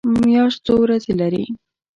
[0.25, 1.43] میاشت څو ورځې لري؟